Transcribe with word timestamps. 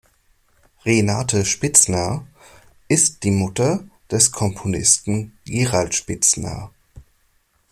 Renate 0.83 1.45
Spitzner 1.45 2.25
ist 2.87 3.21
die 3.21 3.29
Mutter 3.29 3.83
des 4.09 4.31
Komponisten 4.31 5.37
Gerald 5.45 5.93
Spitzner. 5.93 6.71